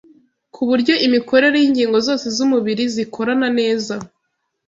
ku 0.53 0.61
buryo 0.69 0.93
imikorere 1.07 1.55
y’ingingo 1.59 1.97
zose 2.07 2.25
z’umubiri 2.35 2.83
zikorana 2.95 3.47
neza 3.59 3.95